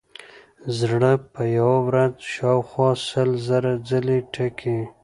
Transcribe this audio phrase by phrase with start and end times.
[0.77, 4.79] زړه په یوه ورځ شاوخوا سل زره ځلې ټکي.